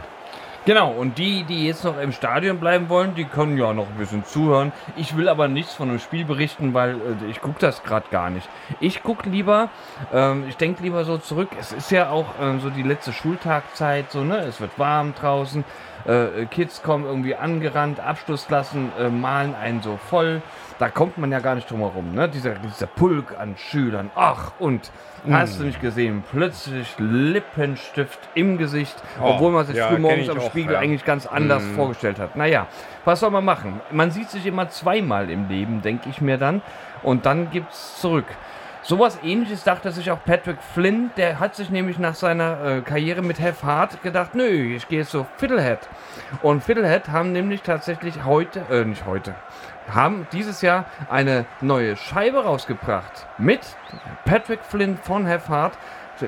Genau, 0.66 0.92
und 0.92 1.18
die, 1.18 1.42
die 1.42 1.66
jetzt 1.66 1.84
noch 1.84 1.98
im 1.98 2.12
Stadion 2.12 2.58
bleiben 2.58 2.88
wollen, 2.88 3.16
die 3.16 3.24
können 3.24 3.58
ja 3.58 3.72
noch 3.72 3.88
ein 3.88 3.96
bisschen 3.96 4.24
zuhören. 4.24 4.72
Ich 4.96 5.16
will 5.16 5.28
aber 5.28 5.48
nichts 5.48 5.74
von 5.74 5.88
dem 5.88 5.98
Spiel 5.98 6.24
berichten, 6.24 6.74
weil 6.74 6.94
äh, 6.94 7.30
ich 7.30 7.40
gucke 7.40 7.58
das 7.58 7.82
gerade 7.82 8.06
gar 8.10 8.30
nicht. 8.30 8.48
Ich 8.78 9.02
gucke 9.02 9.28
lieber, 9.28 9.68
ähm, 10.12 10.44
ich 10.48 10.56
denke 10.56 10.84
lieber 10.84 11.04
so 11.04 11.18
zurück. 11.18 11.48
Es 11.58 11.72
ist 11.72 11.90
ja 11.90 12.10
auch 12.10 12.26
ähm, 12.40 12.60
so 12.60 12.70
die 12.70 12.82
letzte 12.82 13.12
Schultagzeit, 13.12 14.12
so, 14.12 14.22
ne? 14.22 14.38
Es 14.38 14.60
wird 14.60 14.78
warm 14.78 15.14
draußen. 15.14 15.64
Äh, 16.04 16.46
Kids 16.46 16.82
kommen 16.82 17.04
irgendwie 17.04 17.34
angerannt, 17.34 17.98
Abschlussklassen 17.98 18.92
äh, 18.98 19.08
malen 19.08 19.56
einen 19.56 19.82
so 19.82 19.96
voll. 19.96 20.40
Da 20.78 20.90
kommt 20.90 21.16
man 21.16 21.32
ja 21.32 21.38
gar 21.38 21.54
nicht 21.54 21.70
drum 21.70 21.80
herum, 21.80 22.14
ne? 22.14 22.28
Dieser, 22.28 22.54
dieser 22.54 22.86
Pulk 22.86 23.34
an 23.38 23.56
Schülern. 23.56 24.10
Ach, 24.14 24.52
und 24.58 24.90
hast 25.30 25.58
du 25.58 25.64
nicht 25.64 25.80
gesehen? 25.80 26.22
Plötzlich 26.30 26.94
Lippenstift 26.98 28.18
im 28.34 28.58
Gesicht, 28.58 28.94
Oh, 29.20 29.30
obwohl 29.30 29.52
man 29.52 29.64
sich 29.64 29.76
ja, 29.76 29.86
früh 29.88 29.94
kenn 29.94 30.02
morgens 30.02 30.24
ich 30.24 30.30
am 30.30 30.38
auch, 30.38 30.50
Spiegel 30.50 30.74
ja. 30.74 30.78
eigentlich 30.80 31.04
ganz 31.04 31.26
anders 31.26 31.64
vorgestellt 31.74 32.18
hat. 32.18 32.36
Naja, 32.36 32.66
was 33.06 33.20
soll 33.20 33.30
man 33.30 33.44
machen? 33.44 33.80
Man 33.90 34.10
sieht 34.10 34.28
sich 34.28 34.44
immer 34.44 34.68
zweimal 34.68 35.30
im 35.30 35.48
Leben, 35.48 35.80
denke 35.80 36.10
ich 36.10 36.20
mir 36.20 36.36
dann. 36.36 36.60
Und 37.02 37.24
dann 37.24 37.50
gibt's 37.50 37.98
zurück. 38.00 38.26
Sowas 38.82 39.18
ähnliches 39.24 39.64
dachte 39.64 39.90
sich 39.90 40.12
auch 40.12 40.22
Patrick 40.24 40.58
Flynn. 40.62 41.10
Der 41.16 41.40
hat 41.40 41.56
sich 41.56 41.70
nämlich 41.70 41.98
nach 41.98 42.14
seiner 42.14 42.64
äh, 42.64 42.80
Karriere 42.82 43.20
mit 43.20 43.40
Have 43.40 43.66
Hard 43.66 44.00
gedacht, 44.02 44.36
nö, 44.36 44.76
ich 44.76 44.86
gehe 44.86 45.00
jetzt 45.00 45.10
so 45.10 45.26
Fiddlehead. 45.38 45.80
Und 46.40 46.62
Fiddlehead 46.62 47.08
haben 47.08 47.32
nämlich 47.32 47.62
tatsächlich 47.62 48.24
heute, 48.24 48.60
äh, 48.70 48.84
nicht 48.84 49.04
heute, 49.04 49.34
haben 49.88 50.26
dieses 50.32 50.62
Jahr 50.62 50.86
eine 51.10 51.46
neue 51.60 51.96
Scheibe 51.96 52.44
rausgebracht. 52.44 53.26
Mit 53.38 53.60
Patrick 54.24 54.60
Flynn 54.62 54.96
von 54.96 55.28
Have 55.28 55.48
Hard 55.48 55.78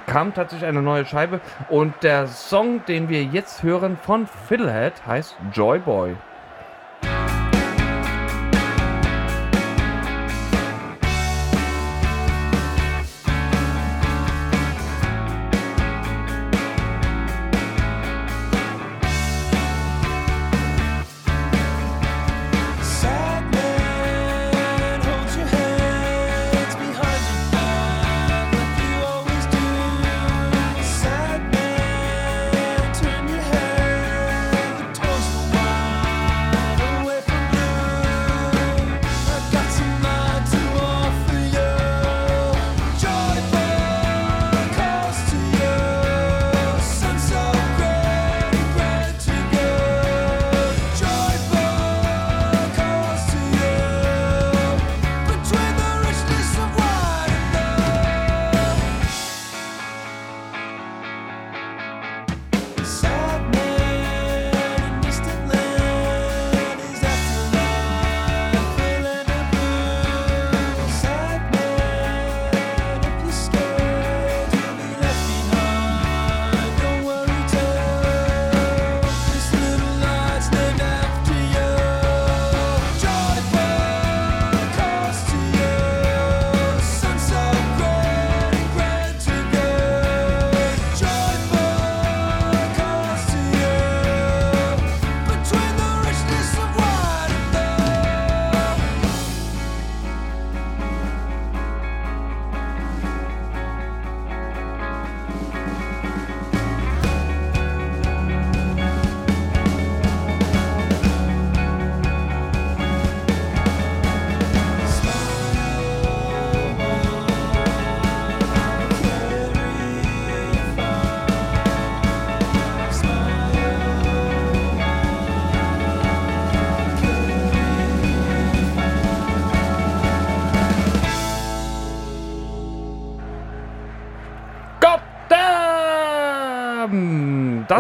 kam 0.07 0.35
tatsächlich 0.35 0.69
eine 0.69 0.83
neue 0.83 1.05
Scheibe. 1.07 1.41
Und 1.69 1.95
der 2.03 2.27
Song, 2.27 2.85
den 2.87 3.09
wir 3.09 3.25
jetzt 3.25 3.63
hören 3.63 3.97
von 3.97 4.27
Fiddlehead, 4.27 4.95
heißt 5.07 5.37
Joy 5.53 5.79
Boy. 5.79 6.17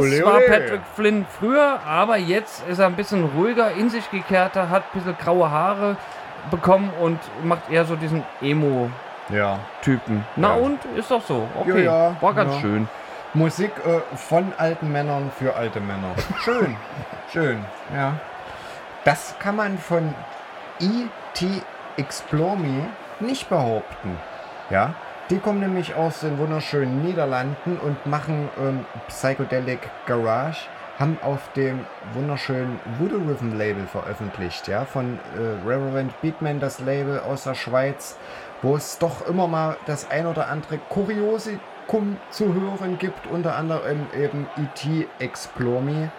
Das 0.00 0.12
Ole, 0.12 0.24
war 0.24 0.34
ole. 0.36 0.46
Patrick 0.48 0.80
Flynn 0.94 1.26
früher, 1.38 1.80
aber 1.86 2.16
jetzt 2.16 2.66
ist 2.68 2.78
er 2.78 2.86
ein 2.86 2.94
bisschen 2.96 3.24
ruhiger, 3.36 3.72
in 3.72 3.90
sich 3.90 4.10
gekehrter, 4.10 4.70
hat 4.70 4.82
ein 4.94 4.98
bisschen 5.00 5.16
graue 5.18 5.50
Haare 5.50 5.96
bekommen 6.50 6.90
und 7.00 7.18
macht 7.44 7.70
eher 7.70 7.84
so 7.84 7.96
diesen 7.96 8.22
Emo-Typen. 8.40 10.16
Ja. 10.16 10.24
Na 10.36 10.48
Ja. 10.56 10.62
und? 10.62 10.78
Ist 10.96 11.10
doch 11.10 11.22
so. 11.24 11.46
Okay. 11.60 11.84
Ja, 11.84 12.16
war 12.20 12.34
ganz 12.34 12.56
schön. 12.60 12.88
Musik 13.34 13.72
äh, 13.84 14.16
von 14.16 14.52
alten 14.56 14.90
Männern 14.90 15.30
für 15.38 15.54
alte 15.54 15.80
Männer. 15.80 16.14
Schön, 16.44 16.76
schön, 17.30 17.62
ja. 17.94 18.14
Das 19.04 19.34
kann 19.38 19.56
man 19.56 19.76
von 19.78 20.14
E.T. 20.80 21.46
Explore 21.98 22.56
Me 22.56 22.86
nicht 23.20 23.48
behaupten. 23.50 24.18
Ja, 24.70 24.94
die 25.30 25.38
kommen 25.38 25.60
nämlich 25.60 25.94
aus 25.94 26.20
den 26.20 26.38
wunderschönen 26.38 27.04
Niederlanden 27.04 27.78
und 27.78 28.06
machen 28.06 28.48
ähm, 28.58 28.86
Psychedelic 29.08 29.80
Garage, 30.06 30.68
haben 30.98 31.18
auf 31.22 31.52
dem 31.52 31.84
wunderschönen 32.14 32.80
Voodoo 32.98 33.18
Rhythm 33.18 33.56
Label 33.56 33.86
veröffentlicht, 33.86 34.68
ja, 34.68 34.84
von 34.84 35.18
äh, 35.36 35.68
Reverend 35.68 36.18
Beatman, 36.22 36.60
das 36.60 36.80
Label 36.80 37.20
aus 37.20 37.44
der 37.44 37.54
Schweiz, 37.54 38.16
wo 38.62 38.76
es 38.76 38.98
doch 38.98 39.26
immer 39.26 39.46
mal 39.46 39.76
das 39.86 40.10
ein 40.10 40.26
oder 40.26 40.48
andere 40.48 40.78
Kuriosikum 40.88 42.16
zu 42.30 42.54
hören 42.54 42.98
gibt, 42.98 43.26
unter 43.26 43.54
anderem 43.54 44.06
eben 44.18 44.46
E.T. 44.56 45.06
Explore 45.18 45.82
Me. 45.82 46.10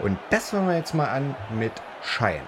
Und 0.00 0.18
das 0.30 0.52
hören 0.52 0.68
wir 0.68 0.76
jetzt 0.76 0.94
mal 0.94 1.08
an 1.08 1.34
mit 1.58 1.72
Schein. 2.02 2.42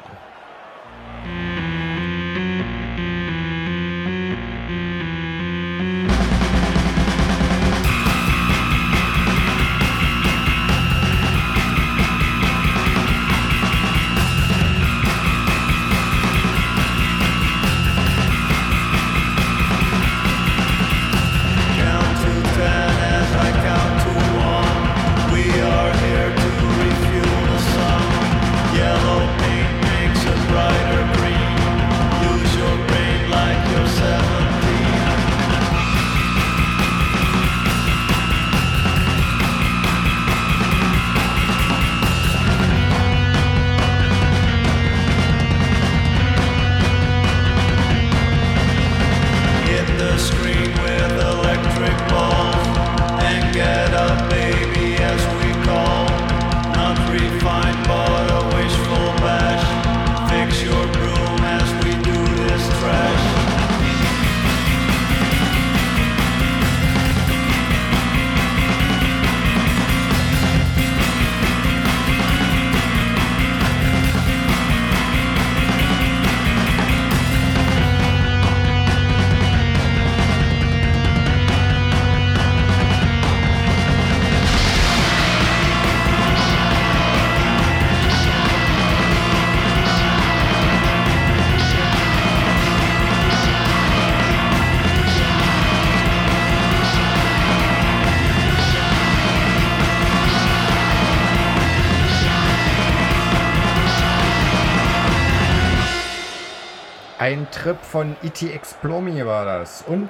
Trip 107.67 107.83
von 107.83 108.15
E.T. 108.23 108.53
Explore 108.53 109.03
Me 109.03 109.27
war 109.27 109.45
das. 109.45 109.83
Und 109.89 110.09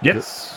Jetzt, 0.00 0.54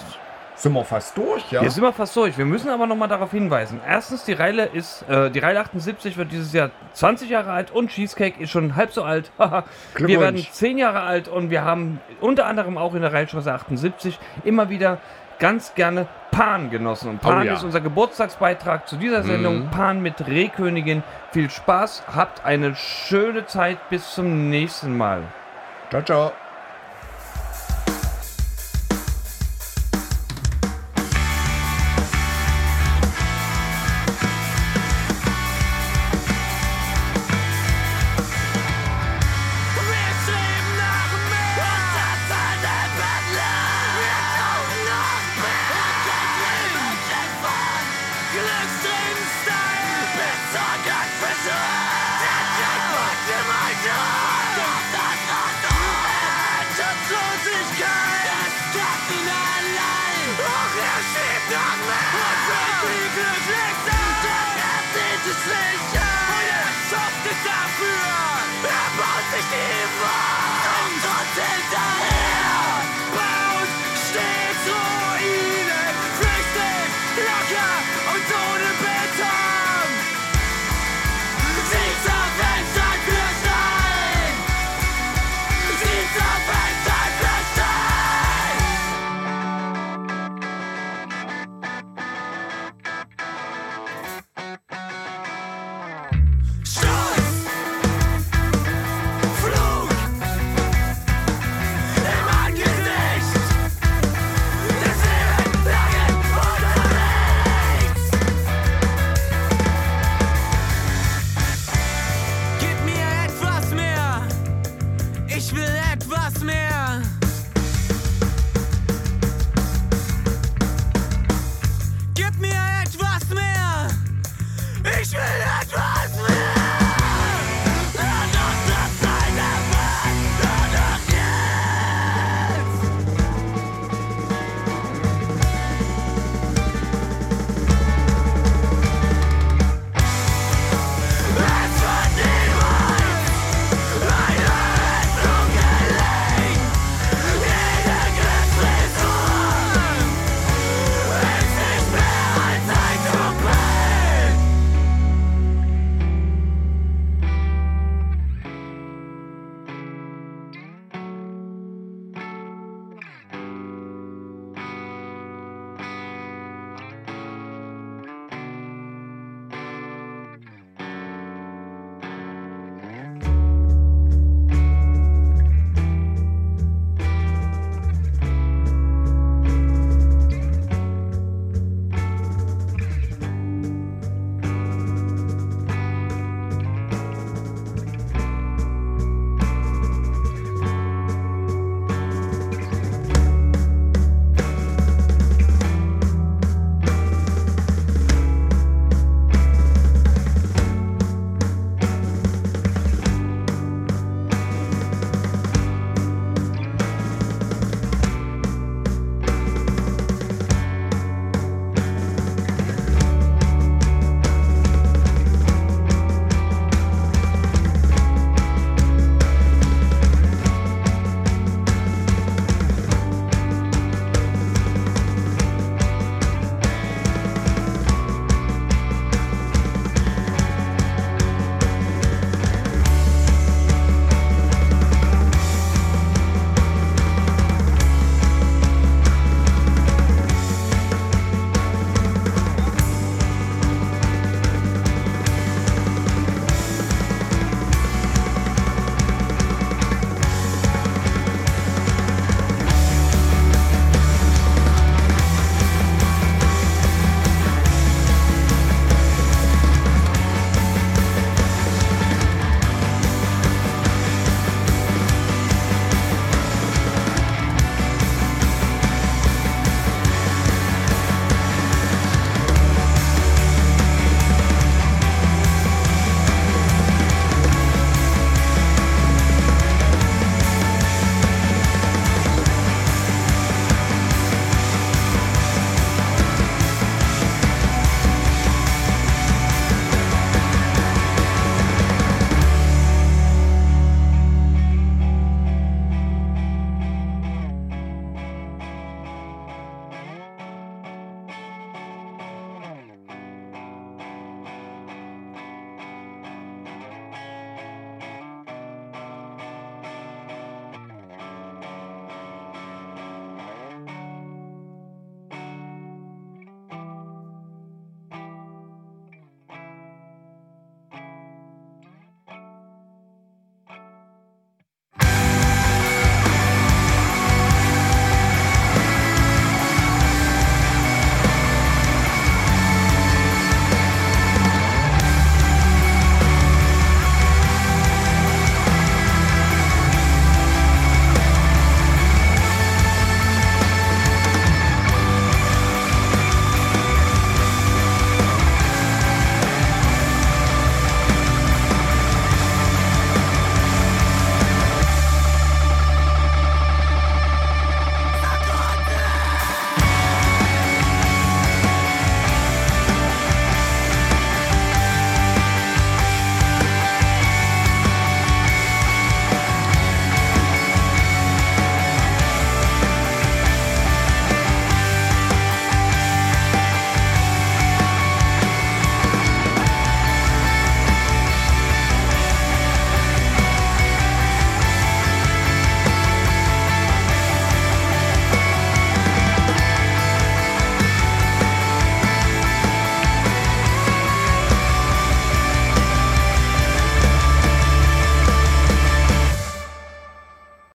sind 0.55 0.71
wir 0.71 0.85
fast 0.85 1.17
durch, 1.17 1.51
ja? 1.51 1.61
jetzt 1.61 1.73
sind 1.73 1.83
wir 1.83 1.91
fast 1.91 2.15
durch. 2.15 2.37
Wir 2.37 2.45
müssen 2.45 2.69
aber 2.69 2.87
noch 2.87 2.95
mal 2.95 3.09
darauf 3.09 3.31
hinweisen. 3.31 3.81
Erstens, 3.85 4.23
die 4.23 4.31
Reile 4.31 4.63
ist, 4.67 5.03
äh, 5.09 5.29
die 5.29 5.39
Reile 5.39 5.59
78 5.59 6.15
wird 6.15 6.31
dieses 6.31 6.53
Jahr 6.53 6.69
20 6.93 7.29
Jahre 7.29 7.51
alt 7.51 7.71
und 7.71 7.89
Cheesecake 7.89 8.41
ist 8.41 8.49
schon 8.49 8.77
halb 8.77 8.93
so 8.93 9.03
alt. 9.03 9.29
Wir 9.97 10.21
werden 10.21 10.37
10 10.49 10.77
Jahre 10.77 11.01
alt 11.01 11.27
und 11.27 11.49
wir 11.49 11.65
haben 11.65 11.99
unter 12.21 12.45
anderem 12.45 12.77
auch 12.77 12.95
in 12.95 13.01
der 13.01 13.11
Reilstraße 13.11 13.51
78 13.51 14.17
immer 14.45 14.69
wieder 14.69 14.99
ganz 15.37 15.75
gerne 15.75 16.07
Pan 16.31 16.69
genossen. 16.69 17.09
Und 17.09 17.19
Pan 17.19 17.41
Oh 17.41 17.43
ja. 17.43 17.55
ist 17.55 17.65
unser 17.65 17.81
Geburtstagsbeitrag 17.81 18.87
zu 18.87 18.95
dieser 18.95 19.23
Sendung. 19.23 19.67
Pan 19.69 20.01
mit 20.01 20.25
Rehkönigin. 20.25 21.03
Viel 21.31 21.49
Spaß, 21.49 22.03
habt 22.15 22.45
eine 22.45 22.73
schöne 22.75 23.47
Zeit. 23.47 23.89
Bis 23.89 24.13
zum 24.13 24.49
nächsten 24.49 24.95
Mal. 24.95 25.23
Ciao, 25.91 26.01
ciao. 26.03 26.40